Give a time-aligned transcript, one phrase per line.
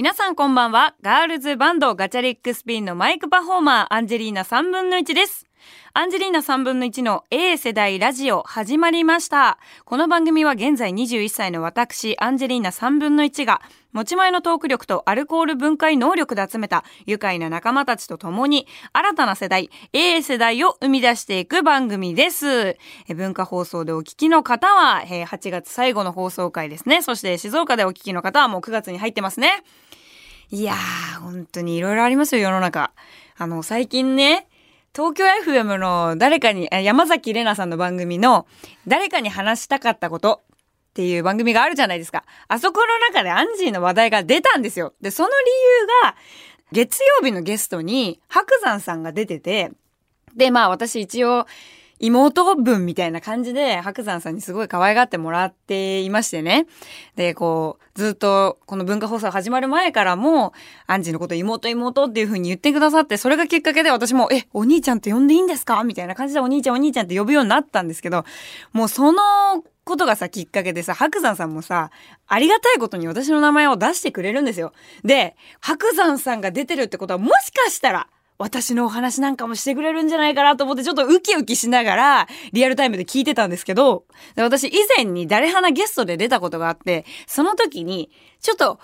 [0.00, 0.94] 皆さんこんばんは。
[1.02, 5.44] ガールズバンドガチャリックスピンのマイクパフォーマーアンジェリーナ3分の1です。
[5.92, 9.58] アンジェリーナ3分の1の A 世代ラジオ始まりました。
[9.84, 13.60] この番組は現在21歳の私、アンジェリーナ3分の1が
[13.92, 22.78] 持ち前のトーク力とアルコール分解能力で集めた愉快な仲間たちと共に新たな世代 A 世代を生み出していく番組です。
[23.14, 27.02] 文化放送でお聞きの方は8月最後の放送回ですね。
[27.02, 29.62] そして静岡でお聞きの方はもう9月に入ってますね。
[30.52, 32.90] いやー、本当にいろいろありますよ、世の中。
[33.38, 34.48] あの、最近ね、
[34.92, 38.48] 東京 FM の誰かに、山崎怜奈さんの番組の
[38.84, 40.42] 誰かに話したかったこと
[40.90, 42.24] っていう番組があるじゃないですか。
[42.48, 44.92] あそこの中でアンジーの話題が出たんですよ。
[45.00, 46.16] で、その理由が、
[46.72, 49.70] 月曜日のゲストに白山さんが出てて、
[50.34, 51.46] で、まあ私一応、
[52.00, 56.66] 妹分みたいな感じで白山さんにすごい可愛がってもらっていましてね。
[57.14, 60.54] で、こう、ずっとこの文化放送始まる前からも、
[60.86, 65.84] アンジーのこと妹妹っていう風に言ってくださって、それがきっかけで私も、え、お兄ちゃんって呼んでいいんですか？
[65.84, 68.24] みたいな感じでお兄ちゃんお兄ちゃんって呼ぶようになったんですけど、
[68.72, 69.20] もうその
[69.84, 71.90] ことがさ、きっかけでさ、白山さんもさ、
[72.26, 74.72] ありがたいことに私の名前を出してくれるんですよ。
[75.04, 78.06] で、白山さんが出てるってことはもしかしたら、
[78.40, 88.80] 私のお話なんかもしてくれるんじゃないかなと思ってちょっとウキウキしながらリアルタイムで聞いてたんですけど、私以前に誰花ゲストで出たことがあって、その時にちょっと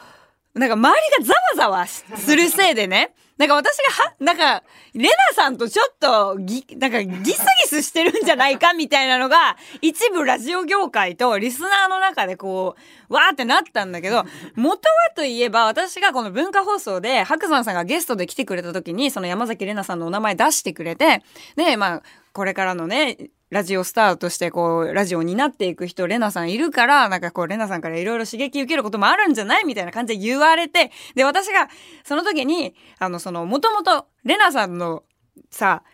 [0.53, 4.63] なんか周りがざわざわするせいでね、なんか私がは、なんか、
[4.95, 12.77] レナさんとちょっとぎ、なんかギスギスしてるんじゃないかみたいなのが、一部ラジオ業界とリスナーの中でこ
[13.11, 21.23] う、わーってなったんだけど、元はといえば私がこの文化放送で白山さんがゲストで来てくれた時に、その山崎レナさんのお名前出してくれて、
[21.57, 23.19] で、まあ、これからのね、
[23.57, 31.71] ラジオスターとしてこう、ラジオになっていく人、レナさんいるから、なんかこう、レナさんからいろいろ刺激受けることもあるんじゃないみたいな感じで言われて、で、私が、
[32.05, 35.05] その時に、あの、その、もともと、レナさんの、
[35.51, 35.85] さ、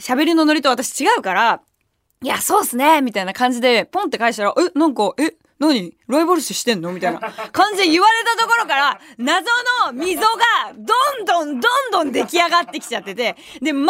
[0.00, 1.62] 喋りのノリと私違うから、
[2.24, 5.96] いや、そうっすねみたいな感じで、ポンって返したら、え、なんか、え、何？
[6.12, 6.92] ライバル視してんの？
[6.92, 9.46] みたいな感じで言われたところから、謎
[9.86, 10.28] の溝が
[10.74, 10.82] ど
[11.22, 13.86] んどんどんどん出来上がってきちゃってて、で、全く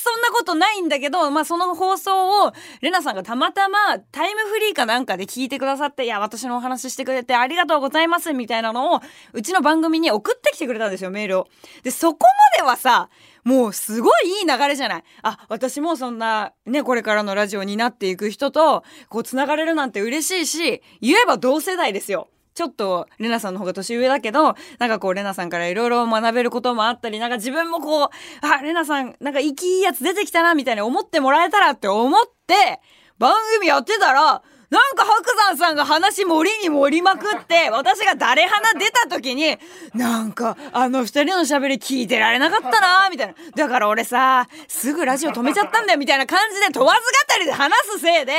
[0.00, 9.00] そんなことないんだけど、まあ、その放送を、レナさんがたまたまタイムフリーかなんかで聞いてくださって、いや、私のお話してくれてありがとうございます、みたいなのを、
[9.32, 11.48] うちの番組に送ってきてくれたんですよ、メールを。
[11.82, 12.26] で、そこ
[12.56, 13.08] まではさ、
[13.44, 15.04] もうすごいいい流れじゃない？
[15.22, 22.28] あ、私もそんな、ね、これからのラジオになっていく人と、こう、繋がれるなんて嬉しいし、言えば同世代ですよ。
[22.54, 28.08] ちょっと、レナさんの方が年上だけど、なんかこう、レナさんからいろいろ学べることもあったり、なんか自分もこう、
[28.42, 32.80] あ、レナさん、なんか生きいいやつ出てきたな、みたいに思ってもらえたらって思って、
[33.18, 34.42] 番組やってたら、
[34.74, 39.56] なんか白山さんが話盛りに盛りまくって、私が誰花出た時に、
[39.94, 43.34] なんか、あの二人の喋り聞いてられなかったなみたいな。
[43.54, 48.32] だから俺さ、すぐラジオ止めちゃったんだよ、みたいな感じで問わず語りで話すせいで、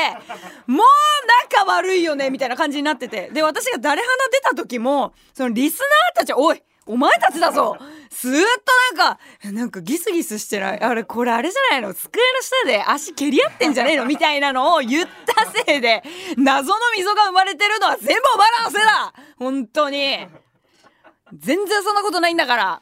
[0.68, 0.86] もう
[1.54, 3.30] 仲悪いよね、みたいな感じになってて。
[3.32, 7.78] で、私が誰花出た時も、そのリスナーたち、おいお前たちだぞ。
[8.10, 8.44] ずーっ
[8.94, 9.20] となんか、
[9.52, 10.80] なんかギスギスしてない。
[10.80, 11.94] あれ、これあれじゃないの？
[11.94, 14.06] 机の下で足蹴り合ってんじゃねえの？
[14.06, 16.04] みたいなのを言ったせいで、
[16.38, 19.14] 謎の溝が生まれてるのは全部お前らのせいだ。
[19.38, 20.28] 本当に。
[21.34, 22.82] 全然そんなことないんだから。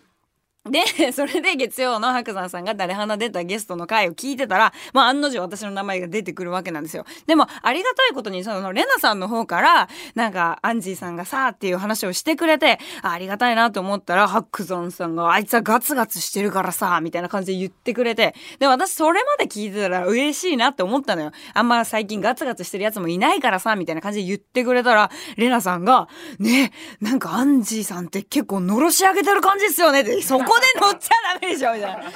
[0.70, 0.82] で、
[1.12, 7.06] それで月曜の白山さんが誰花出たゲストの回を聞いてたら、まあ案の定私の名前が出てくるわけなんですよ。
[7.28, 21.32] でも、ありがたいことに、その、レナさんの方から、なんか、アンジーさんがさ、っていう話をしてくれて、あありがたいなと思ったら、白山さんが、あいつはガツガツしてるからさ、みたいな感じで言ってくれて、で、私それまで聞いてたら嬉しいなって思ったのよ。
[21.54, 26.08] あんま最近ガツガツしてるやつもいないからさ、みたいな感じで言ってくれたら、レナさんが、
[26.40, 32.04] ね、なんかアンジーさんって結構のろし上げてる感じですよねって、そここで乗っちゃダメでしょみたいな。
[32.04, 32.10] 違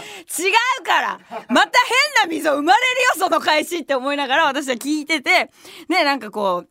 [0.81, 1.79] うからまた
[2.21, 5.51] 変な溝生まれるよその返しって思いながら私は聞いてて、
[5.89, 6.69] ね、なんかこう、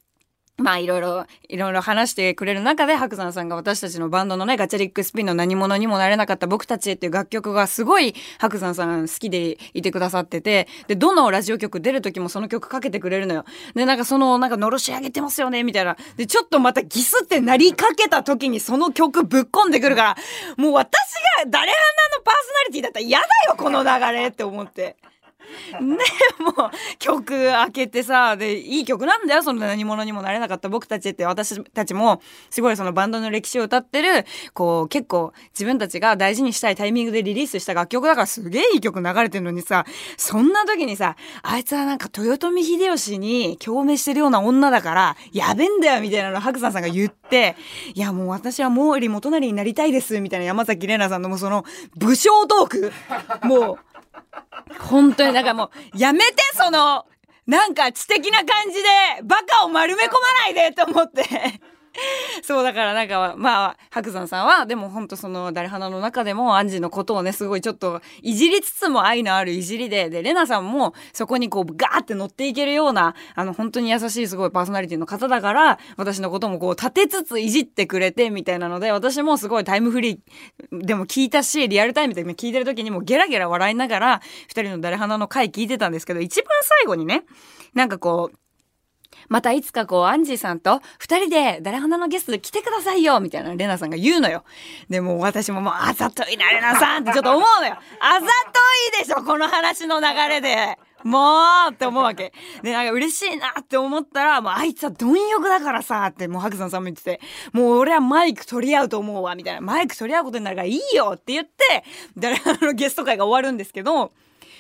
[0.59, 13.45] まあいろいろ、いろいろ話してくれる中で白山さんが私たちのバンドのね、ガチャリックスピンの何者にもなれなかった僕たちへっていう楽曲がすごい白山さん好きでいてくださってて、で、どのラジオ局出る時もその曲かけてくれるのよ。
[13.75, 15.95] で、なんかその、なんかのろし上げてますよね、みたいな。
[16.17, 20.17] で、ちょっとまたギスってなりかけた時にその曲ぶっ込んでくるから、
[20.57, 20.91] もう私
[21.45, 24.97] が誰花のパーソナリティだったら嫌だよ、この流れって思って。
[25.73, 25.79] で
[26.43, 29.43] もう曲開けてさでいい曲なんだよ。
[29.43, 30.69] その何者にもなれなかった。
[30.69, 32.21] 僕たちって私たちも
[32.51, 39.85] すごいそのバンドの歴史を歌ってるこう結構自分たちが大事にしたいタイミングでリリースした楽曲だからすげえいい曲流れてるのにさ
[40.17, 47.57] そんな時にさあいつはなんか豊臣秀吉に共鳴してるような女だからやべんだよみたいなの白山さんが言って
[47.95, 51.65] いやもう私は毛利元就になりたいですみたいな山崎怜奈さんのもうその
[51.97, 52.93] 武将トーク。
[53.43, 53.79] もう
[54.81, 57.07] 本当にだからもうやめてその
[57.47, 61.23] なんか知的な感じでバカを丸め込まないでと思って。
[62.43, 87.25] そうだからなんかまあ白山さんはでも本当その誰花の中でもアンジーのことをねすごいちょっといじりつつも愛のあるいじりででレナさんもそこにこうガーって乗っていけるようなあの本当に優しいすごいパーソナリティの方だから私のこともこう立てつついじってくれてみたいなので私もすごいタイムフリーでも聞いたしリアルタイムで聞いてる時にもゲラゲラ笑いながら2人の誰花の回聞いてたんですけど一番最後にね
[87.75, 88.39] なんかこう
[89.29, 94.45] またいつかこう、アンジーさんと二人で誰花のゲストで来てくださいよみたいなレナさんが言うのよ。
[94.89, 97.77] で、も私ももう、あざといな、レナさんってちょっと思うのよ。
[98.01, 98.27] あざと
[98.99, 100.79] いでしょ、この話の流れで。
[101.07, 102.33] もうって思うわけ。
[102.63, 107.21] で、なんか嬉しいなって思ったら、もうあいつは貪欲だからさ、ってもう白山さんも言ってて、
[107.53, 109.61] もう俺はマイク取り合うと思うわ、みたいな。
[109.61, 111.85] マイク取り合うことになるからいいよって言って、
[112.17, 114.13] 誰花のゲスト会が終わるんですけど、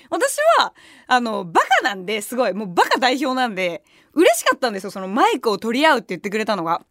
[0.08, 0.72] 私は、
[1.08, 3.82] あの、バカなんで、すごい、もうバカ代表なんで、
[4.16, 6.84] 嬉しかったんですよ、そのマイクを取り合うって言ってくれたのが。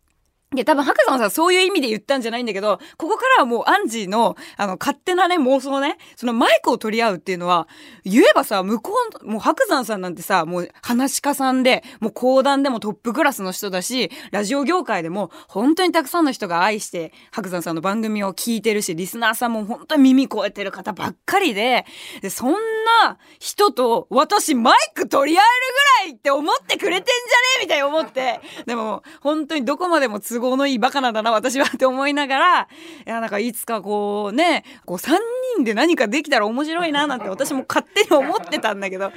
[0.53, 7.67] いや、多分、白山さんそういう意味で言ったんじゃないんだけど、ここからはもうアンジーの、あの、勝手なね、妄想ね、そのマイクを取り合うっていうのは、
[8.05, 21.85] 言えばさ、向こう、もう白山さんなんてさ、もう話し家さんで、もう講談でもトップクラスの人だし、ラジオ業界でも本当にたくさんの人が愛して、白山さんの番組を聞いてるし、リスナーさんも本当に耳超えてる方ばっかりで、
[22.21, 27.63] で、そんな人と私マイク取り合えるぐらいって思ってくれてんじゃね？
[27.63, 32.67] みたいに思って、でも本当にどこまでも都合のいいバカなんだな私はって思いながらい
[33.05, 35.15] やなんかいつかこうねこう3
[35.55, 39.11] 人で何かできたら面白いななんて私も勝手に思ってたんだけど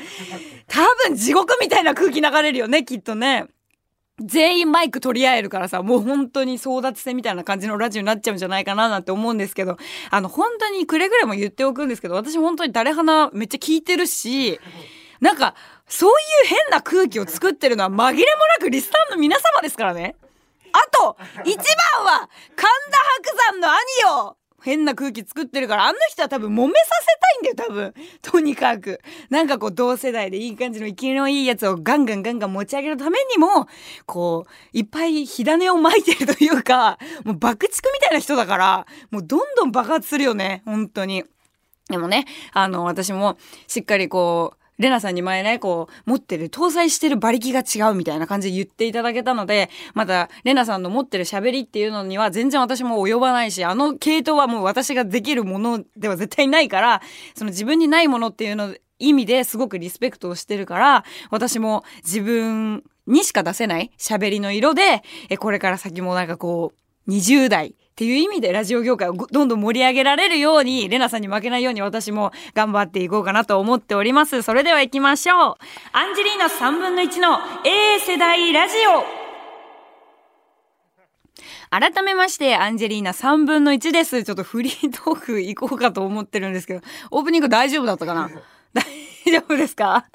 [0.69, 3.47] 多分地獄みたいな空気流れるよねきっとね。
[4.21, 9.77] 全員マイク取り合えるからさ、もう本当に争奪戦みたいな感じのラジオになっちゃうんじゃないかななんて思うんですけど、
[10.11, 14.59] あの、本当にくれぐれも言っておくんですけど、私本当に誰花めっちゃ聞いてるし、
[15.21, 15.55] なんか、
[15.89, 20.17] そういう変な空気を作ってるのは紛れもなくリスナーの皆様ですからね。
[20.73, 24.37] あと一番は神田伯山の兄よ。
[24.61, 27.07] 変な空気作ってるからあの人は多分揉めさせ
[27.43, 27.95] たいんだよ多分。
[28.23, 29.01] とにかく。
[29.31, 33.69] なんかこう同世代でいい感じの生きのいいやつをガンガンガンガン持ち上げるためにも
[34.07, 41.25] こういっぱい火種を巻いてるというかもう爆竹みたいな人だからもうどんどん爆発するよね本当に。
[41.89, 57.03] でもねあの私もしっかりこうレナさんに前ね、こう、持ってる、搭載してる馬力が違うみたいな感じで言っていただけたので、また、レナさんの持ってる喋りっていうのには全然私も及ばないし、あの系統はもう私ができるものでは絶対ないから、
[57.35, 65.03] その自分にないものっていうの、意味ですごくリスペクトをしてるから、私も自分にしか出せない喋りの色で、
[65.39, 66.73] これから先もなんかこ
[67.07, 74.43] う、20代、っていう意味でラジオ業界をどんどん盛り上げられるように、レナさんに負けないように私も頑張っていこうかなと思っております。
[74.43, 75.57] それでは行きましょう。
[75.91, 79.03] アンジェリーナ3分の1の A 世代ラジオ。
[81.71, 84.23] 改めまして、アンジェリーナ3分の1です。
[84.23, 88.31] ちょっとフリートーク行こうかと思ってるんですけど、オープニング大丈夫だったかな？
[88.75, 88.85] 大
[89.33, 90.07] 丈夫ですか？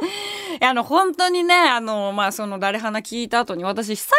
[0.62, 4.16] あの、本当にね、あの、まあ、その、誰花聞いた後に、私、久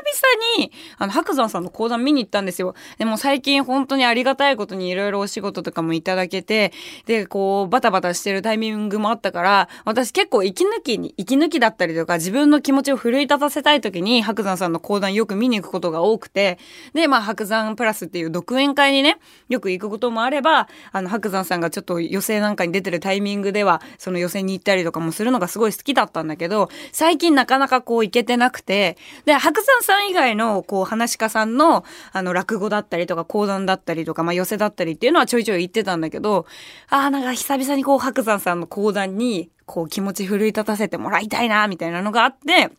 [0.56, 2.74] 々に、あの、白山さんの講談見に行ったんですよ。
[2.98, 6.72] でも、最近、本当にありがたいことに、いろいろお仕事とかもいただけて、
[7.06, 16.58] で、こう、バタバタしてるタイミングもあったから、私、結構、息抜きに、息抜きだったりとか、自分の気持ちを奮い立たせたい時に、白山さんの講談よく見に行くことが多くて、
[16.92, 36.46] で、まあ、白山プラスっていう独演会にね、よく行くこともあれば、あの、白山さんがちょっと予選なんかに出てるタイミングでは、その予選に行ったりとかもするのがすごい好きだったんですだけど、最近なかなかこういけてなくて、で、白山さん以外のこう話し家さんのあの落語だったりとか講談だったりとか、まあ寄せだったりっていうのはちょいちょい言ってたんだけど、
[36.88, 42.70] ああ、なんか久々にこう白山さんの講談にこう気持ち奮い立たせてもらいたいな、みたいなのがあって、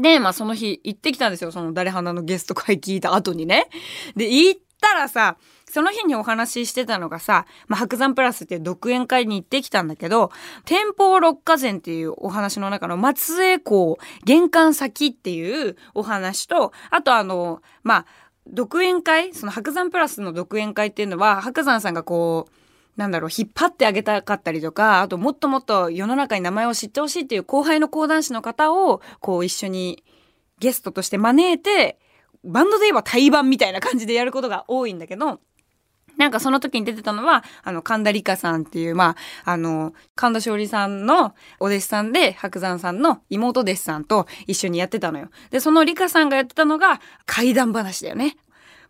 [0.00, 1.52] で、まあその日行ってきたんですよ。
[1.52, 3.68] その誰花のゲスト会聞いた後にね。
[4.16, 5.36] で、行ったらさ、
[5.72, 10.30] その日にお話ししてたのがさ、まあ、白山プラスっていう独演会に行ってきたんだけど、
[10.66, 18.06] 天保六花禅っていうお話の中の松江港玄関先っていうお話と、あとあの、まあ、
[18.46, 22.52] 独演会その白山プラスの独演会っていうのは、白山さんがこう、
[23.00, 30.04] なんだろう、引っ張ってあげたかったりとか、あともっともっと世の中に名前を知ってほしいっていう後輩の講談師の方を、こう一緒に
[30.58, 31.98] ゲストとして招いて、
[32.44, 35.40] バンドで言えば対バンみたいな感じでやることが多いんだけど、
[36.22, 45.30] なんかその時に出てたのは、あの、神田理香さんっていう、まあ、あの、神田勝利さんのお弟子さんで、白山さんの妹弟子さんと一緒にやってたのよ。
[45.50, 48.36] で、その理香さんがやってたのが怪談話だよね。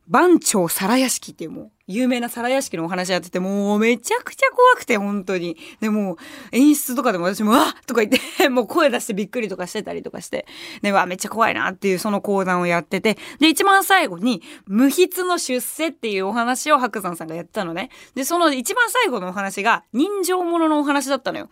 [0.08, 5.56] 番長皿屋敷っていうもう、有名な皿屋敷のお話やってて、もうめちゃくちゃ怖くて、本当に。
[5.80, 6.16] でも、
[6.52, 10.46] 演出とかでも私も、わっとか言って、 もう声出してびっくりとかしてたりとかして、
[10.82, 17.90] で、わ、めっちゃ怖いなっていうその講談をやってて、で、一番最後に、無筆の出世っていうお話を白山さんがやってたのね。
[18.14, 21.48] で、その一番最後のお話が、人情もののお話だったのよ。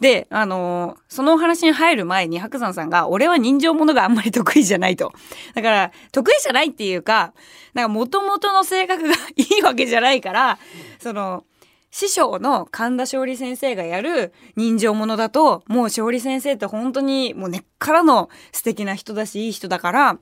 [0.00, 5.12] で、あのー、そのお話に入る前に白山さんが、俺は人情ものがあんまり得意じゃないと。
[5.54, 7.34] だから、得意じゃないっていうか、
[7.76, 10.58] なんか元々の性格が いいわけじゃないから、
[11.00, 11.44] その、
[11.90, 20.18] 師匠の神田勝利先生がやる人情ものだと、もう勝利先生って本当にもう根っからの素敵な人だし、いい人だから、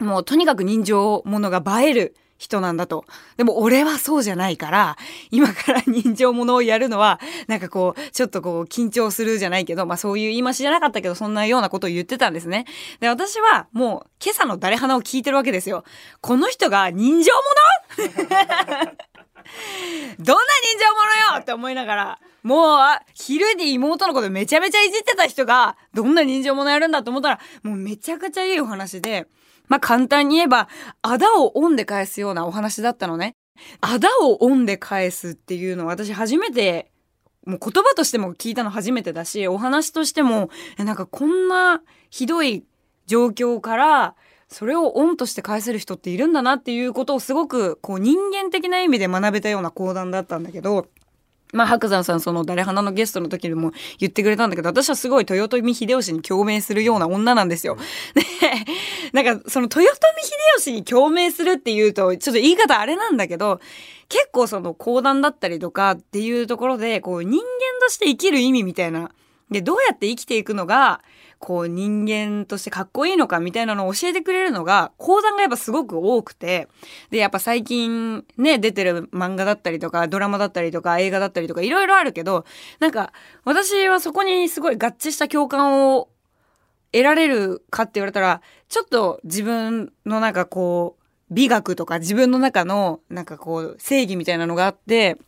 [0.00, 2.16] もうとにかく人情ものが映える。
[2.42, 3.04] 人なんだと。
[3.36, 4.96] でも俺はそうじゃないから、
[5.30, 12.64] 今から人情ものをやるのは、なんかこう、ちょっとこう、緊張するじゃないけど、まあそういう言い回しじゃなかったけど、そんなようなことを言ってたんですね。
[12.98, 15.84] で、私はもう、今朝の誰花を聞いてるわけですよ。
[16.20, 17.40] この人が人情も
[18.02, 18.10] の
[20.18, 22.78] どんな人情者よって思いながら、もう、
[23.14, 29.28] 昼に妹のことめちゃめちゃいじってた人が、どんな人情者やるんだと思ったら、もうめちゃくちゃいいお話で、
[29.72, 30.68] まあ簡単に言えば、
[31.00, 33.36] あだをオンで返すようなお話だったのね。
[33.80, 36.90] あだをオンで返すっていうのは私初めて、
[37.46, 42.64] もう言葉としても聞いたの初めてだし、お話としても、なんかこんなひどい
[43.06, 44.14] 状況から、
[44.48, 50.88] それをオンとして返せる人っているんだなっていうことをすごくこう人間的な意味で学べたような講談だったんだけど、
[51.52, 57.76] まあ、白山さん、その、誰花のゲストの時にも言ってくれたんだけど、私はすごい豊臣秀吉に共鳴するような女なんですよ。
[58.14, 58.22] で、
[59.12, 59.88] なんか、その、豊臣
[60.22, 63.60] 秀吉に共鳴するっていうと、ちょっと言い方あれなんだけど、
[64.08, 67.46] 結構その、講談だったりとかっていうところで、こう、人間
[67.80, 69.10] として生きる意味みたいな、
[69.50, 71.02] で、どうやって生きていくのが、
[71.42, 76.68] こう人間としてかっこいいのかみたいなのを教えてくれるのが講談がやっぱすごく多くて。
[77.10, 82.44] でやっぱ最近ね出てる漫画だったりとかドラマだったりとか映画だったりとかいろいろあるけど
[82.78, 83.12] なんか
[83.44, 86.08] 私はそこにすごい合致した共感を
[86.92, 91.02] 得られるかって言われたらちょっと自分のなんかこう
[91.34, 95.18] 美学とか自分の中のなんかこう正義みたいなのがあって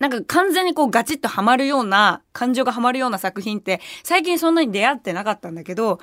[0.00, 6.00] なんか完全にこうガチッとハマるような、感情がハマるような作品って最近そんなに出会ってなかったんだけど、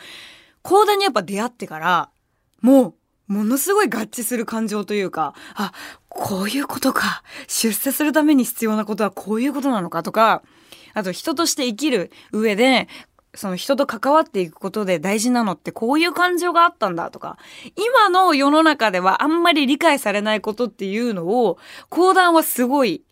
[0.62, 2.10] コーダにやっぱ出会ってから、
[2.62, 2.96] も
[3.30, 5.74] う、ものすごい合致する感情というか、あ、
[6.08, 7.24] こういうことか。
[7.48, 10.44] 出世するために必要なことはこういうことなのかとか、
[10.94, 12.88] あと人として生きる上で、
[13.38, 17.38] その人と関わっていくことで大事なのってこういう感情があったんだとか、
[17.76, 23.04] 今の世の中ではあんまり理解されないことっていうのを、講談はすごい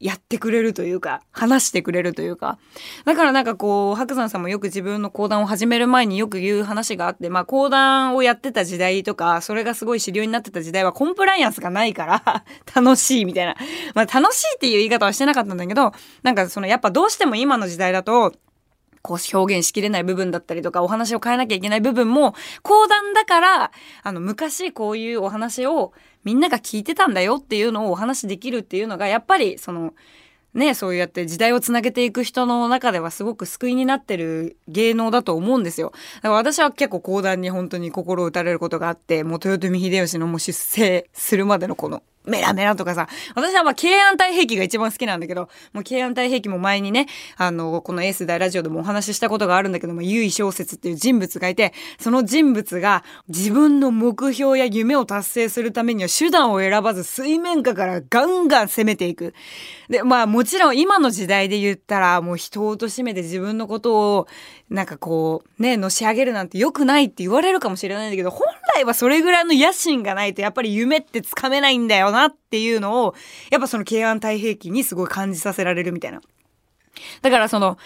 [0.00, 2.58] やってくれるというか、話してくれるというか。
[3.04, 13.56] だからなんかこう、白山さんもよく自分の講談を始める前によく言う話があって、まあ講談をやってた時代とか、それがすごい主流になってた時代はコンプライアンスがないから 楽しいみたいな。
[13.94, 15.92] まあ楽しいっていう言い方はしてなかったんだけど、
[16.22, 18.32] なんかそのやっぱどうしても今の時代だと、
[19.06, 23.70] こう表現しきれない部分だったりとか、お話を変えなきゃいけない部分も、講談だから、
[24.02, 25.92] あの、昔こういうお話を
[26.24, 29.94] みんなが聞いてたんだよっていうのをお話できるっていうのが、やっぱりその、
[30.54, 35.92] ね、そうやって時代をつなげていく人の中ではすごく救いになってる芸能だと思うんですよ。
[36.16, 47.06] だから私は結構講談に本当に心を打たれることがあって、もう豊臣秀吉のもう出世するまでのこのメラメラとかさ、私はまあ、慶安太兵器が一番好きなんだけど、もう慶安太兵器も前にね、
[47.36, 59.34] あの、このエース大ラジオでもお話ししたことがあるんだけども、優位小説っていう人物がいて、その人物が自分の目標や夢を達成するためには手段を選ばず水面下からガンガン攻めていく。
[59.88, 64.26] で、まあもちろん今の時代で言ったら、もう人を貶めて自分のことを、
[64.68, 73.14] なんかこう、ね、のし上げるなんて良くないって言われるかもしれないんだけど、本来はそれぐらいの野心がないとやっぱり夢ってつかめないんだよなっていうのを、
[73.50, 76.20] やっぱその慶安太平記にすごい感じさせられるみたいな。
[77.22, 77.78] だからその、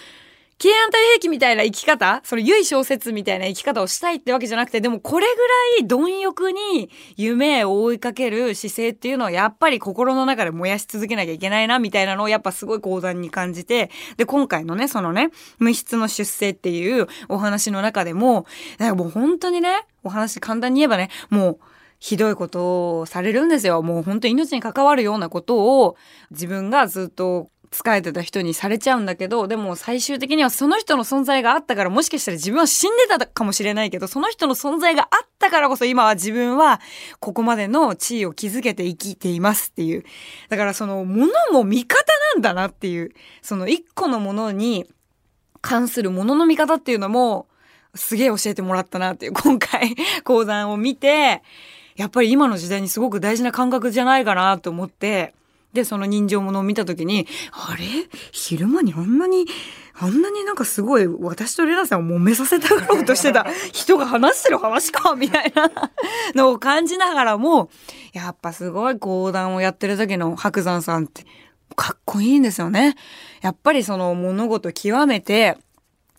[0.61, 2.21] 慶安太平記みたいな生き方？
[2.23, 5.49] その唯小説みたいな生き方をしたいってわけじゃなくて、でもこれぐ
[5.81, 18.45] らい貪欲に夢を追いかける姿勢っていうのはやっぱり心の中で燃やし続けなきゃいけないなみたいなのをやっぱすごい講談に感じて、で、今回のね、そのね、無質の出世っていうお話の中でも、
[18.77, 21.59] なんかもう本当にね、お話簡単に言えばね、もう、
[22.01, 23.81] ひどいことをされるんですよ。
[23.83, 25.97] もう本当に命に関わるようなことを
[26.31, 36.81] 自分がずっと仕えてた人にされちゃうんだけど、でも最終的にはその人の存在があったからもしかしたら自分は死んでたかもしれないけど、その人の存在があったからこそ今は自分は
[37.21, 40.05] ここまでの地位を築けて生きていますっていう。
[40.49, 44.87] だからそのものも味方なんだなっていう、その一個のものに
[45.61, 47.47] 関するものの見方っていうのも
[47.95, 51.43] すげえ教えてもらったなっていう今回講談を見て、
[51.95, 55.35] やっぱり今の時代にすごく大事な感覚じゃないかなと思って、
[55.73, 57.85] で、その人情ものを見たときに、あれ？
[58.33, 59.47] 昼間にあんなに、
[59.95, 65.71] あんなになんかすごい私とレナさんを揉めさせたがろうとしてた人が話してる話かみたいな
[66.35, 67.71] のを感じながらも、
[68.13, 71.25] やっぱすごい講談をやってる時の白山さんって
[71.77, 72.97] かっこいいんですよね。
[73.43, 75.57] やっぱりその物事極めて、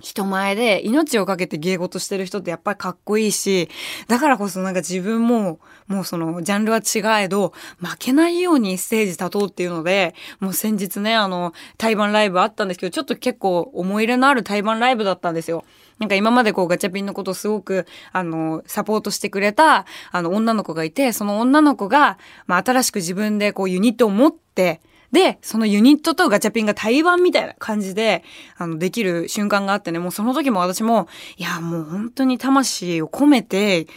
[0.02, 3.70] 人前で命をかけて芸事してる人ってやっぱりかっこいいし、
[4.08, 15.64] だからこそなんか自分も、もうそのジャンルは違えど、負けないようにステージ立とうっていうので、もう先日ね、あの、対バンライブあったんですけど、ちょっと結構思い入れのある対バンライブだったんですよ。
[16.00, 22.18] なんか今までこうガチャピンのことすごく、あの、サポートしてくれた、あの、女の子がいて、その女の子が、
[22.48, 24.82] まあ、新しく自分でこうユニットを持って、
[25.12, 28.24] で、そのユニットとガチャピンが対バンみたいな感じで、
[28.58, 33.88] あの、できる瞬間があってね、もうその時も私も、いや、もう本当に魂を込めて、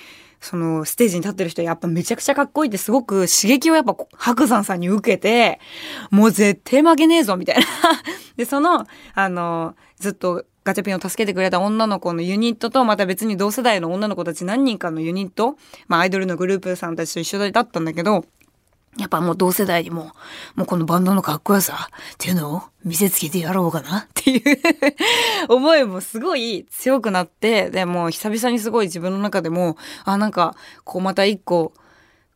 [0.44, 5.58] そのステージに立ってる人やっぱめちゃくちゃかっこいいってすごく刺激をやっぱ白山さんに受けて、
[6.10, 7.62] もう絶対負けねえぞみたいな。
[8.36, 15.56] で、その、あの、ずっとガチャピンを助けてくれた女の子のユニットと、また別に同世代の女の子たち何人かのユニット、
[15.88, 18.26] まあアイドルのグループさんたちと一緒だったんだけど、
[18.98, 20.12] やっぱもう同世代にも、
[20.54, 24.58] もうこのバンドのかっこよさっていうのを見せつけてやろうかなっていう
[25.48, 31.72] 思いもすごい強くなって、でも久々にすごい自分の中でも、あ、なんか、こうまた一個、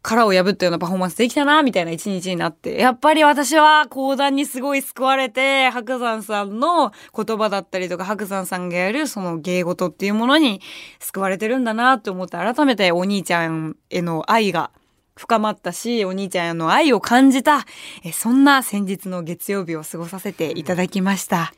[0.02, 10.60] 殻を破ったようなパフォーマンスできたな、みたいな一日になって、やっぱり私は講談にすごい救われて、白山さんの言葉だったりとか、白山さんがやるその芸事っていうものに
[10.98, 14.70] 救われてるんだなって思って、改めてお兄ちゃんへの愛が
[15.18, 17.66] 深まったし、お兄ちゃんへの愛を感じた、
[18.04, 21.52] えそんな先日の月曜日を過ごさせていただきました。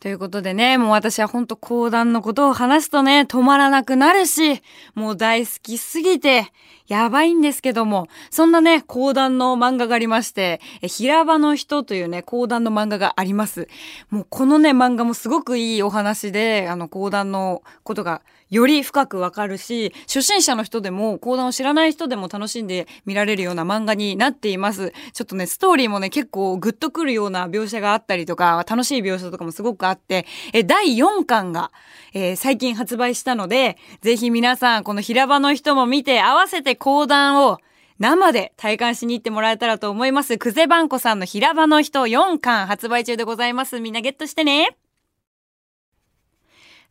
[0.00, 4.62] ということでね、もう私は本当講談のことを話すとね、止まらなくなるし、
[4.94, 6.50] もう大好きすぎて、
[6.88, 13.68] やばいんですけども、そんなね、講談の漫画がありまして、平場の人というね、講談の漫画があります。
[14.10, 18.22] もうこのね、漫画もすごくいいお話で、あの、講談のことが
[18.52, 24.92] より深くわかるし、初心者の人でも、講談を知らない人でも楽しんで見られるような漫画になっています。
[25.14, 31.72] ちょっとね、ストーリーもね、結構グッとくるような描写があったりとか、楽しい描写とかもすごくあって、え、第4巻が、
[32.12, 37.58] えー、最近発売したので、ぜひ皆さん、この平場の人も見て、合わせて講談を
[37.98, 40.36] 生で体感しに行ってもらえたらと思います。
[40.36, 43.80] クゼバンコさんの平場の人4巻発売中でございます。
[43.80, 44.76] みんなゲットしてね。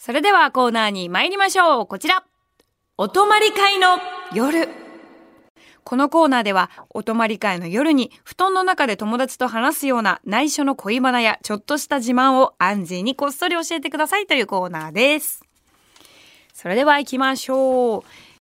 [0.04, 1.86] それではコーナーに参りましょう。
[1.86, 2.24] こちら。
[2.98, 4.00] お泊まり会の
[4.34, 4.68] 夜。
[5.84, 15.44] このコーナーでは、お泊まり会の夜に布団の中で友達と話すような内緒の恋バナやちょっとした自慢をアンジーにこっそり教えてくださいというコーナーです。
[16.52, 18.02] それでは行きましょう。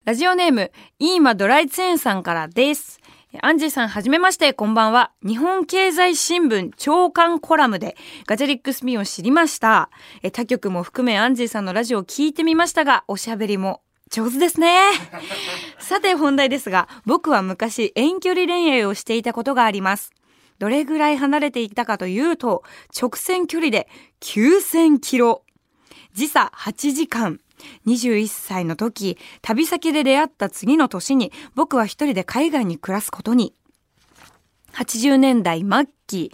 [0.05, 2.99] ラジオネーム、イーマドライツエンさんからです。
[3.41, 5.12] アンジーさん、はじめまして、こんばんは。
[5.26, 7.96] 日本経済新聞長官コラムで
[8.28, 9.89] ガチャリックスピンを知りました。
[10.22, 14.78] え他局も含めアンジーさんのラジオを聞いてみましたが、おしゃべりも上手ですね。
[15.80, 20.12] さて本題ですが、僕は昔遠距離恋愛をしていたことがあります。
[20.60, 22.62] どれぐらい離れていたかというと、
[22.96, 23.89] 直線距離で
[24.22, 25.43] 9000キロ。
[26.13, 27.39] 時差8時間。
[27.88, 33.54] 21歳の時、旅先で出会った次の年に僕は一人で海外に暮らすことに。
[34.73, 36.32] 80年代末期、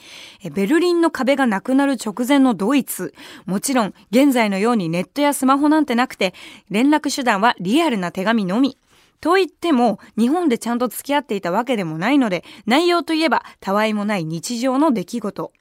[0.53, 3.13] ベルリンの壁がなくなる直前のドイツ。
[3.45, 6.33] もちろん、現在のようにネットやスマホなんてなくて、
[6.69, 8.77] 連絡手段はリアルな手紙のみ。
[9.21, 15.51] と言っても、日本でちゃんと付き合っていたわけでもないので、内容といえば、たわいもない日常の出来事。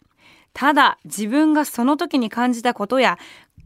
[0.52, 3.18] ただ、自分がその時に感じたことや、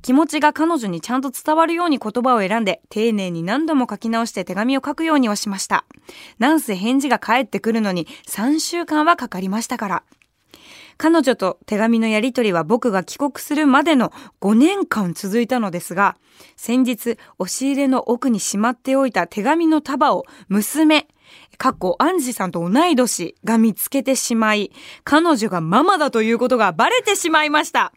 [0.02, 5.84] 気持ちが彼女にちゃんと伝わるように言葉を選んで、丁寧に何度も書き直して手紙を書くようにはしました。
[6.38, 10.02] なんせ返事が返ってくるのに3週間はかかりましたから。
[10.98, 16.16] 彼女と手紙のやり取りは僕が帰国するまでの5年間続いたのですが、
[16.56, 21.06] 先日押し入れの奥にしまっておいた手紙の束を娘、
[21.58, 24.72] かっこアンジさんと同い年が見つけてしまい、
[25.04, 27.92] 彼女がママだということがバレてしまいました。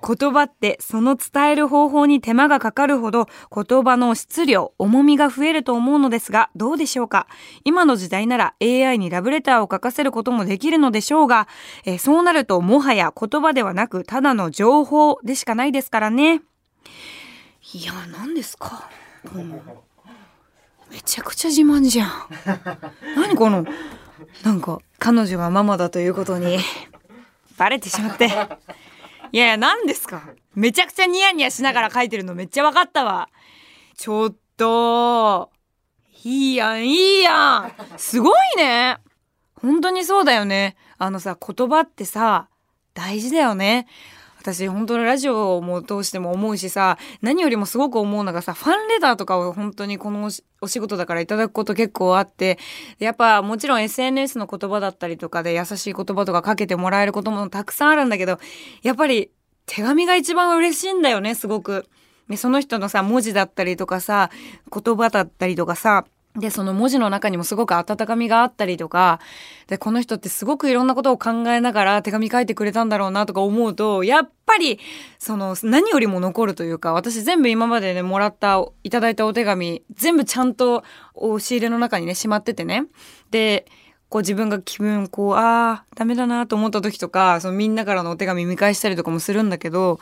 [0.00, 7.26] 言葉ってその伝える方法に手間がかかるほど言葉の質量、重みが増えると思うのですが、どうでしょうか？
[7.64, 11.48] 今の時代なら AI にラブレターを書かせることもできるのでしょうが、
[11.84, 16.42] えー、そうなるともはや言葉ではなくただの情報でしかないですからね。
[17.74, 18.88] いや、何ですか、
[19.34, 19.50] うん、
[20.90, 22.10] めちゃくちゃ自慢じゃん。
[23.16, 23.66] 何この、
[24.44, 26.58] なんか彼女がママだということに
[27.56, 28.30] バレてしまって。
[29.32, 30.22] いやいや、何ですか？
[30.54, 33.28] めちゃくちゃニヤニヤしながら書いてるのめっちゃ分かったわ。
[33.96, 35.50] ちょっと、
[36.24, 37.72] いいやん、いいやん。
[37.98, 38.98] すごいね。
[39.54, 40.76] 本当にそうだよね。
[40.98, 42.48] あのさ、言葉ってさ、
[42.94, 43.86] 大事だよね。
[44.40, 52.58] 私本当にラジオも通しても思うしさ何よりもすごく思うのがさファンレターとかを本当にこのお仕事だからいただくこと結構あって
[52.98, 58.38] やっぱもちろん SNS の言葉だったりとかで優しい言葉とかかけてもらえることもたくさんあるんだけど
[58.82, 59.30] やっぱり
[59.66, 61.86] 手紙が一番嬉しいんだよねすごく。
[62.28, 64.30] でその人のさ文字だったりとかさ
[64.70, 66.04] 言葉だったりとかさ
[66.38, 69.20] で、その文字の中にもすごく温かみがあったりとか、
[69.66, 74.78] で、この人ってすごくいろんなことを考えながら手紙書いてくれたんだろうなとか思うと、やっぱり、
[75.18, 82.84] その、何よりも残るというか、私全部今までね、もらった、いただいたお手紙、全部ちゃんと押し入れの中にね、しまっててね。
[83.30, 83.66] で、
[84.08, 90.00] こう自分が気分、こう、ああ、ダメだなと思った時とか、そのみんなからのお手紙見返したりとかもするんだけど、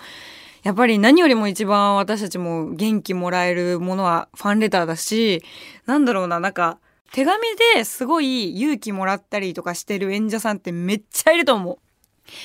[0.66, 5.44] やっぱり何よりも一番私たちも元気もらえるものはファンレターだし、
[5.86, 6.80] なんだろうな、なんか、
[7.12, 7.40] 手紙
[7.76, 11.78] ですごい勇気もらったりとかしてる演者さんってめっちゃいると思う。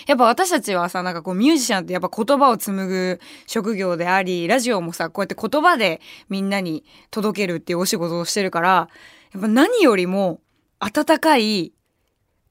[0.06, 8.88] やっぱ私たちはさ、なんかこうミュージシャンってやっぱ言葉を紡ぐ職業であり、ラジオもさ、こうやって言葉でみんなに届けるっていうお仕事をしてるから、
[9.34, 10.42] やっぱ何よりも
[10.80, 11.74] 温かい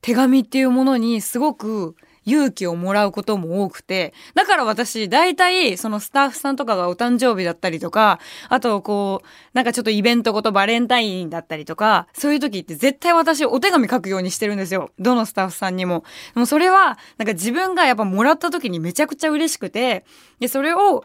[0.00, 1.94] 手紙っていうものにすごく
[2.26, 14.90] 勇気をもらうことも多くて、だから私、大体、そのスタッフさんとかがお誕生日だったりとか、あと、こう、なんかちょっとイベントごとバレンタインだったりとか、そういう時って絶対私お手紙書くようにしてるんですよ。
[14.98, 16.04] どのスタッフさんにも。
[16.34, 20.04] でもそれは、なんか自分がやっぱもらった時にめちゃくちゃ嬉しくて、
[20.38, 21.04] で、それを、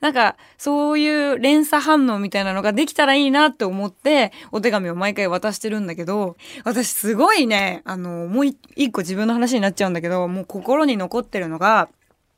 [0.00, 11.88] なんか、そういう連鎖反応みたいなのができたらいいなって思って、お手紙を毎回渡してるんだけど、私すごいね、あの、もう一個自分の話になっちゃうんだけど、もう心に残ってるのが、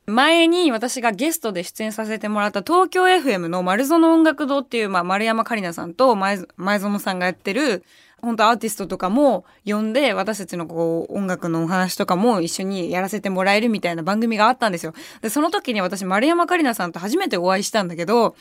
[0.06, 7.84] 前に私がゲストで出演させてもらった東京 FM の丸園音楽堂っていう、まあ、丸山桂里奈さんと前前園さんがやってる
[8.22, 14.94] 本当アーティストとかも呼んで私たちのこう音楽のお話とかも一緒にやらせてもらえるみたいな番組があったんですよ。
[15.22, 18.36] で、その時に私丸山桂里奈さんと初めてお会いしたんだけど、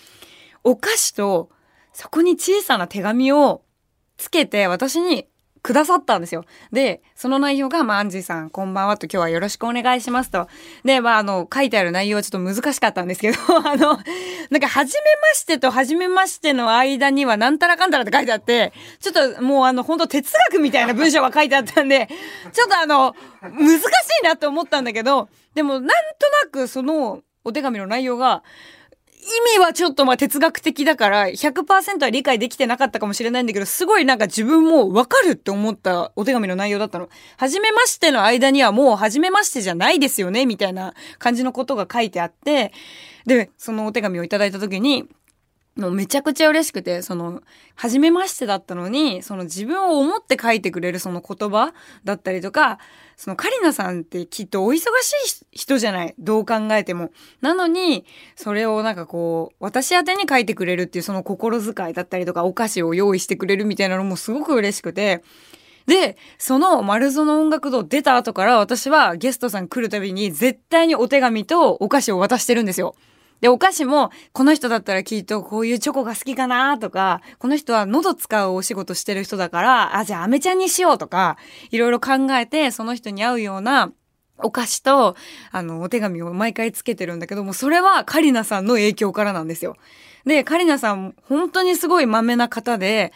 [0.64, 1.50] お菓子と
[1.94, 3.62] そこに小さな手紙を
[4.18, 5.28] つけて私に
[5.62, 6.46] くださったんですよ。
[6.72, 10.48] で、その内容が、まあ、アンジーさん、こんばんはと、今日はよろしくお願いしますと。
[10.84, 14.00] で、まあ、あの、書いてある内容はちょっと難しかったんですけど、 あの、
[14.50, 22.08] なんか、はじめましてとはじめましての間には、なんたらかんたらって書いてあって、ちょっともう、あの、本当哲学みたいな文章が書いてあったんで、
[22.52, 23.82] ちょっとあの、難し
[24.22, 25.94] いなって思ったんだけど、でも、なんと
[26.46, 28.44] なく、その、お手紙の内容が、
[29.22, 37.10] 意味はちょっとまあ哲学的だから100%は理解できてなかったかもしれないんだけど、すごいなんか自分もわかるって思ったお手紙の内容だったの。
[37.38, 42.72] はじめましての間にはもうはじめましてじゃないですよね、みたいな感じのことが書いてあって、
[43.26, 45.06] で、そのお手紙をいただいた時に、
[45.76, 47.42] もうめちゃくちゃ嬉しくて、その、
[47.76, 52.80] 初めましてだったのに、その自分を思って書いてくれるその言葉だったりとか、
[53.16, 56.16] そのカリナさんってきっとお忙しい人じゃない？
[56.20, 57.12] どう考えても。
[57.40, 58.06] なのに、
[58.36, 65.24] それをなんかこう、私宛に書いてくれるっていうその心遣いだったりとか、お菓子を用意してくれるみたいなのもすごく嬉しくて、
[65.86, 72.96] で、その丸園音楽堂出た後から私はゲストさん来るたびに絶対にお手紙とお菓子を渡してるんですよ。
[73.42, 81.38] で、お菓子も、この人だったらきっとこういうチョコが好きかなとか、この人は喉使うお仕事してる人だから、あ、じゃあアメちゃんにしようとか、
[81.72, 83.92] いろいろ考えて、その人に合うような、
[84.42, 85.16] お菓子と、
[85.52, 89.76] あの、お手紙を毎回つけてるんだけども、それはカリナさんの影響からなんですよ。
[90.26, 93.12] で、カリナさん、本当にすごい豆な方で、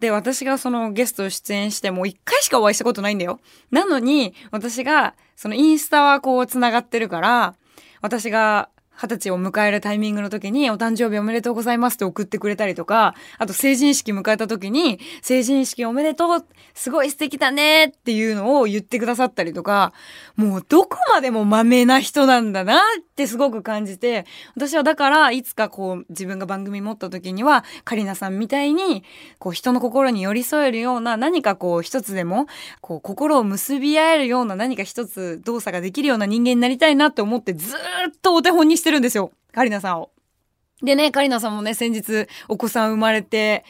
[0.00, 3.40] で、私がそのゲスト出演してもう一回しかお会いしたことないんだよ。
[3.70, 7.54] なのに、私が、そのインスタはこう繋がってるから、
[8.02, 19.92] 私が二十歳を迎えるタイミングの時に、お誕生日おめでとうございますって送ってくれたりとか、あと成人式迎えた時に、成人式おめでとうすごい素敵だねっていうのを言ってくださったりとか、
[20.34, 22.82] もうどこまでも豆な人なんだなっ
[23.16, 29.04] ってすごく感じて、私はだからいつかこう自分が番組持った時には、カリナさんみたいに、
[29.38, 32.46] こう人の心に寄り添えるような何かこう一つでも、
[32.82, 37.78] こう心を結び合えるような何か一つ動作ができるような人間になりたいなって思ってずっ
[38.20, 39.30] とお手本にしてるんですよ。
[39.54, 40.10] カリナさんを。
[40.82, 43.64] でね、カリナさんもね、先日お子さん生まれて、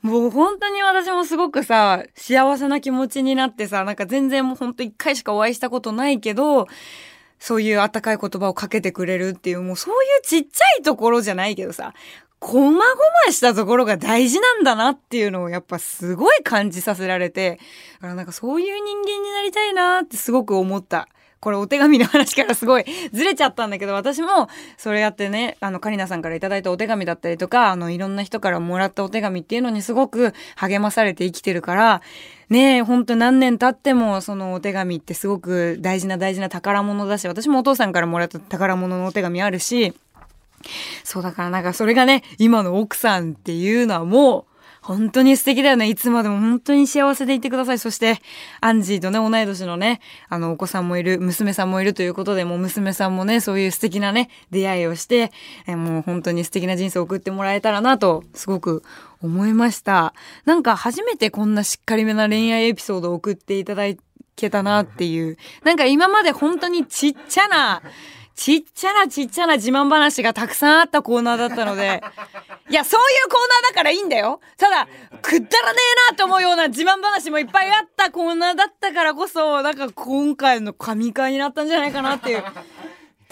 [0.00, 6.66] もう本当に私もすごくさ、幸せな気持ちになってさ、なんか全然もう本当一回しかお会いしたことないけど、
[7.38, 11.94] そういう温かい言葉をかけてくれるっていう、もうそういうちっちゃいところじゃないけどさ、
[12.38, 17.58] こまごましたところが大事なんだなっていうのをやっぱすごい感じさせられて、
[17.94, 21.08] だからなんかそういう人間になりたいなってすごく思った。
[21.40, 32.02] これお手紙の話からすごいずれちゃったんだけど、私もそれやってね、あの、カリナさんからいただいたお手紙だったりとか、あの、いろんな人からもらったお手紙っていうのにすごく励まされて生きてるから、
[32.48, 39.94] ねえ、ほんと何年経ってもそのお手紙ってすごく大事な大事な宝物だし、私もお父さんからもらった宝物のお手紙あるし、
[41.04, 44.55] そうだからなんかそれがね、今の奥さんっていうのはもう、
[44.86, 45.88] 本当に素敵だよね。
[45.88, 47.78] いつまでも本当に幸せでいてください。
[47.80, 48.20] そして、
[48.60, 55.32] アンジーとね、同い年のね、あの、お子さんもいる、娘さんもいるということで、もう娘さんもね、そういう素敵なね、出会いをして、
[55.66, 58.84] えもう本当に素敵な人生を送ってもらえたらなと、すごく
[59.20, 60.14] 思いました。
[60.44, 63.82] なんか初めてこんなしっかりめな恋愛エピソードを送っていただ
[64.36, 65.36] けたなっていう。
[65.64, 67.82] なんか今まで本当にちっちゃな、
[68.36, 72.02] ちっちゃなちっちゃな自慢話がたくさんあったコーナーだったので、
[72.68, 74.40] いや、そういうコーナーだからいいんだよ。
[74.58, 74.86] ただ、
[75.22, 75.78] くったらね
[76.10, 82.44] えなと思うような自慢話もいっぱいあったコーナーだったからこそ、なんか今回の神回になったんじゃないかなっていう。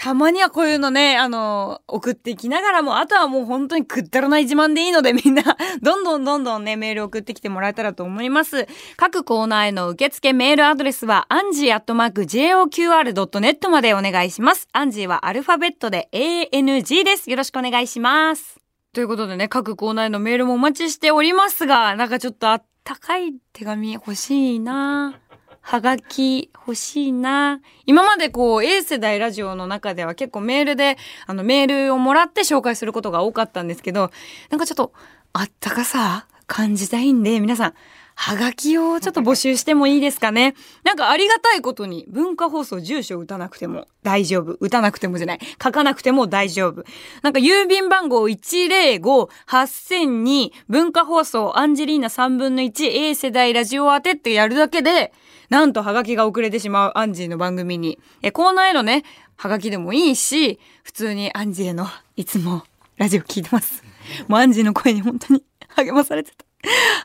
[0.04, 5.42] たまにはこういうのね、あの、送っていきながらも、あとはもう本当にくったらない自慢でいいのでみんな、
[5.80, 8.68] どんどんどんどんね、メール送ってきてもらえたらと思います。
[8.98, 14.68] 各コーナーへの受付メールアドレスは、アンジーアットマーク JOQR.net までお願いします。
[14.74, 17.30] アンジーはアルファベットで ANG です。
[17.30, 18.60] よろしくお願いします。
[18.92, 25.18] ということでね、各コーナーへのメールもお待ちしておりますが、なんかちょっとあったかい手紙欲しいな
[25.66, 27.61] はがき欲しいな。
[27.87, 34.11] 今までこう A 世代ラジオの中では結構メールで、あのメールをもらって紹介することが多かったんですけど、
[34.50, 34.92] なんかちょっと
[35.33, 37.74] あったかさ感じたいんで、皆さん、
[38.16, 40.55] はがきをちょっと募集してもいいですかね。
[40.85, 44.57] なんかありがたいことに文化放送住所打たなくても大丈夫。
[44.61, 45.40] 打たなくてもじゃない。
[45.62, 46.85] 書かなくても大丈夫。
[47.22, 55.12] なんか郵便番号105-8000に文化放送アンジェリーナ3分の 1A 世代ラジオ当てってやるだけで、
[55.50, 57.98] なんとハガキが遅れてしまうアンジーの番組に。
[58.22, 59.05] え、コーナーへのね、
[59.37, 62.62] ハガキでもいいし、普通にアンジーへのいつも
[62.96, 63.83] ラジオ聞いてます。
[64.29, 66.53] もうアンジーの声に本当に励まされてた。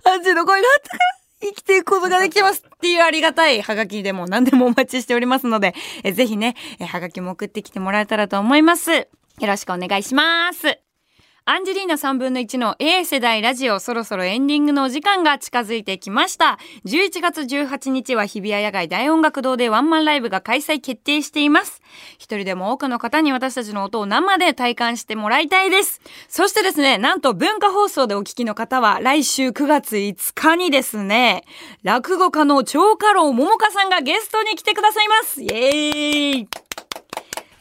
[0.05, 0.99] アンジーの声があったから
[1.41, 5.73] 生きていくことができますっていうありがたいハガキでも何でもお待ちしておりますので、
[6.13, 8.91] ぜひね、ハガキも送ってきてもらえたらと思います。
[8.91, 9.07] よ
[9.41, 10.88] ろしくお願いします。
[11.51, 16.59] アンジェリーナ3分の1の A 世代ラジオそろそろエンディングのお時間が近づいてきました。
[16.85, 21.81] 11月18日は日比谷野外大音楽堂でワンマンライブが開催決定しています。
[22.19, 26.01] 一人でも多くの方に私たちの音を生で体感してもらいたいです。
[26.27, 31.45] そしてですね、なんと文化放送でお聞きの方は来週9月5日にですね、
[31.81, 35.41] 落語家の長家老桃香さんがゲストに来てくださいます。
[35.41, 36.58] イエーイ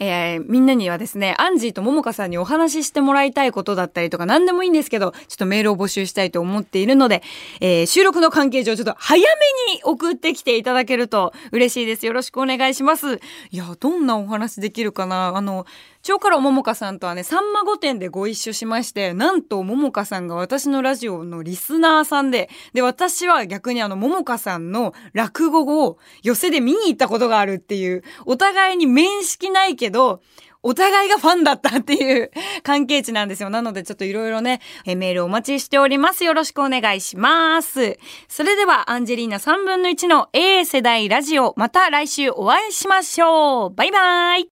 [0.01, 7.23] えー、みんなにはですね、アンジーとももかさんにお話ししてもらいたいことだったりとか何でもいいんですけど、ちょっとメールを募集したいと思っているので、
[7.61, 12.07] えー、収録の関係上ちょっと早めに送ってきていただけると嬉しいです。
[12.07, 13.21] よろしくお願いします。
[13.51, 15.67] いや、どんなお話できるかなあの、
[16.03, 30.23] 超からももかさんとはね、さんま御殿でご一緒しまして、なんとももかさんが私のラジオのリスナーさんで、で、私は逆にあの、ももかさんの落語を寄せで見に行ったことがあるっていう、お互いに面識ないけど、
[30.63, 32.31] お互いがファンだったっていう
[32.65, 33.51] 関係値なんですよ。
[33.51, 36.25] なのでちょっといろいろね、メールお待ちしております。
[36.25, 37.99] よろしくお願いします。
[38.29, 43.71] それではアンジェリーナ3分の1の A 世代ラジオ、また来週お会いしましょう。
[43.71, 44.47] バイバイ。